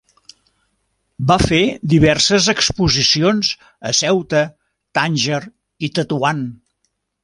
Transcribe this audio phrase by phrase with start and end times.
[1.31, 1.59] Va fer
[1.93, 3.53] diverses exposicions
[3.91, 4.45] a Ceuta,
[5.01, 5.41] Tànger
[5.91, 6.47] i Tetuan.